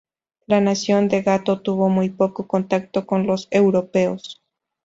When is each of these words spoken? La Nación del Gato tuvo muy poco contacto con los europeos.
La 0.47 0.61
Nación 0.61 1.09
del 1.09 1.21
Gato 1.21 1.61
tuvo 1.61 1.87
muy 1.87 2.09
poco 2.09 2.47
contacto 2.47 3.05
con 3.05 3.27
los 3.27 3.47
europeos. 3.51 4.41